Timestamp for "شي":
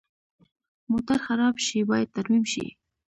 1.65-1.79, 2.53-2.65